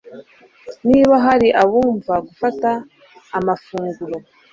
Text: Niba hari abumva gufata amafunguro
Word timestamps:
Niba 0.89 1.13
hari 1.25 1.47
abumva 1.63 2.13
gufata 2.27 2.69
amafunguro 3.37 4.17